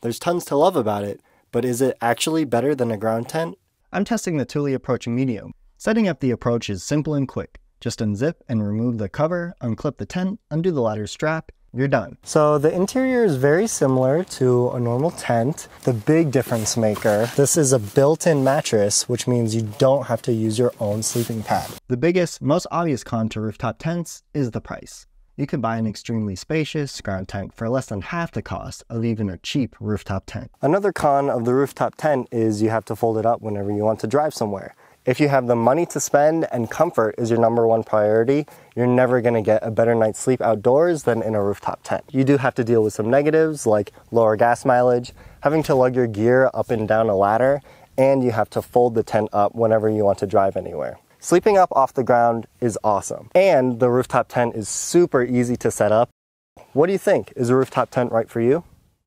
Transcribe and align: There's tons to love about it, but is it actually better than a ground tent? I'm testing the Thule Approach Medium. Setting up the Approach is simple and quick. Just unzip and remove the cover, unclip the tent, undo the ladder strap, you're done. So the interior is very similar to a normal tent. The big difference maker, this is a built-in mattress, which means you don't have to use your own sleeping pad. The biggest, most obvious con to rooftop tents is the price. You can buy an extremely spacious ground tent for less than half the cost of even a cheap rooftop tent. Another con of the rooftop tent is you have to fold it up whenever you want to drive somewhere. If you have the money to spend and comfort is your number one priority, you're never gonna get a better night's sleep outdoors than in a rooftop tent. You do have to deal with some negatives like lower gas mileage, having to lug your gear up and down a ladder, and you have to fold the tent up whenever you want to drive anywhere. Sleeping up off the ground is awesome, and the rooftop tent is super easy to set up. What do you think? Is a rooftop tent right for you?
There's 0.00 0.20
tons 0.20 0.44
to 0.44 0.56
love 0.56 0.76
about 0.76 1.02
it, 1.02 1.20
but 1.50 1.64
is 1.64 1.82
it 1.82 1.98
actually 2.00 2.44
better 2.44 2.72
than 2.72 2.92
a 2.92 2.96
ground 2.96 3.28
tent? 3.28 3.58
I'm 3.92 4.04
testing 4.04 4.36
the 4.36 4.44
Thule 4.44 4.72
Approach 4.72 5.08
Medium. 5.08 5.54
Setting 5.76 6.06
up 6.06 6.20
the 6.20 6.30
Approach 6.30 6.70
is 6.70 6.84
simple 6.84 7.14
and 7.14 7.26
quick. 7.26 7.58
Just 7.80 7.98
unzip 7.98 8.34
and 8.48 8.64
remove 8.64 8.98
the 8.98 9.08
cover, 9.08 9.54
unclip 9.60 9.96
the 9.96 10.06
tent, 10.06 10.38
undo 10.52 10.70
the 10.70 10.82
ladder 10.82 11.08
strap, 11.08 11.50
you're 11.74 11.88
done. 11.88 12.16
So 12.22 12.58
the 12.58 12.72
interior 12.72 13.24
is 13.24 13.36
very 13.36 13.66
similar 13.66 14.22
to 14.24 14.70
a 14.70 14.78
normal 14.78 15.10
tent. 15.10 15.66
The 15.82 15.92
big 15.92 16.30
difference 16.30 16.76
maker, 16.76 17.28
this 17.34 17.56
is 17.56 17.72
a 17.72 17.80
built-in 17.80 18.44
mattress, 18.44 19.08
which 19.08 19.26
means 19.26 19.54
you 19.54 19.62
don't 19.78 20.06
have 20.06 20.22
to 20.22 20.32
use 20.32 20.60
your 20.60 20.72
own 20.78 21.02
sleeping 21.02 21.42
pad. 21.42 21.68
The 21.88 21.96
biggest, 21.96 22.40
most 22.40 22.68
obvious 22.70 23.02
con 23.02 23.28
to 23.30 23.40
rooftop 23.40 23.78
tents 23.80 24.22
is 24.32 24.52
the 24.52 24.60
price. 24.60 25.06
You 25.38 25.46
can 25.46 25.60
buy 25.60 25.76
an 25.76 25.86
extremely 25.86 26.34
spacious 26.34 27.00
ground 27.00 27.28
tent 27.28 27.54
for 27.54 27.68
less 27.68 27.86
than 27.86 28.00
half 28.00 28.32
the 28.32 28.42
cost 28.42 28.82
of 28.90 29.04
even 29.04 29.30
a 29.30 29.38
cheap 29.38 29.76
rooftop 29.78 30.24
tent. 30.26 30.50
Another 30.60 30.92
con 30.92 31.30
of 31.30 31.44
the 31.44 31.54
rooftop 31.54 31.94
tent 31.94 32.26
is 32.32 32.60
you 32.60 32.70
have 32.70 32.84
to 32.86 32.96
fold 32.96 33.18
it 33.18 33.24
up 33.24 33.40
whenever 33.40 33.70
you 33.70 33.84
want 33.84 34.00
to 34.00 34.08
drive 34.08 34.34
somewhere. 34.34 34.74
If 35.06 35.20
you 35.20 35.28
have 35.28 35.46
the 35.46 35.54
money 35.54 35.86
to 35.86 36.00
spend 36.00 36.48
and 36.50 36.68
comfort 36.68 37.14
is 37.18 37.30
your 37.30 37.38
number 37.38 37.68
one 37.68 37.84
priority, 37.84 38.46
you're 38.74 38.88
never 38.88 39.20
gonna 39.20 39.40
get 39.40 39.64
a 39.64 39.70
better 39.70 39.94
night's 39.94 40.18
sleep 40.18 40.40
outdoors 40.40 41.04
than 41.04 41.22
in 41.22 41.36
a 41.36 41.42
rooftop 41.44 41.84
tent. 41.84 42.02
You 42.10 42.24
do 42.24 42.38
have 42.38 42.56
to 42.56 42.64
deal 42.64 42.82
with 42.82 42.94
some 42.94 43.08
negatives 43.08 43.64
like 43.64 43.92
lower 44.10 44.34
gas 44.34 44.64
mileage, 44.64 45.12
having 45.42 45.62
to 45.62 45.74
lug 45.76 45.94
your 45.94 46.08
gear 46.08 46.50
up 46.52 46.72
and 46.72 46.88
down 46.88 47.08
a 47.08 47.14
ladder, 47.14 47.62
and 47.96 48.24
you 48.24 48.32
have 48.32 48.50
to 48.50 48.60
fold 48.60 48.96
the 48.96 49.04
tent 49.04 49.28
up 49.32 49.54
whenever 49.54 49.88
you 49.88 50.04
want 50.04 50.18
to 50.18 50.26
drive 50.26 50.56
anywhere. 50.56 50.98
Sleeping 51.20 51.58
up 51.58 51.70
off 51.72 51.92
the 51.94 52.04
ground 52.04 52.46
is 52.60 52.78
awesome, 52.84 53.28
and 53.34 53.80
the 53.80 53.90
rooftop 53.90 54.28
tent 54.28 54.54
is 54.54 54.68
super 54.68 55.24
easy 55.24 55.56
to 55.56 55.68
set 55.68 55.90
up. 55.90 56.10
What 56.74 56.86
do 56.86 56.92
you 56.92 56.98
think? 56.98 57.32
Is 57.34 57.50
a 57.50 57.56
rooftop 57.56 57.90
tent 57.90 58.12
right 58.12 58.30
for 58.30 58.40
you? 58.40 58.62